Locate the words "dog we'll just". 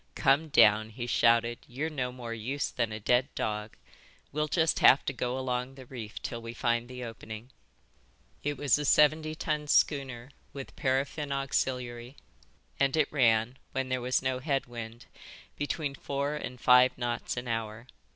3.35-4.79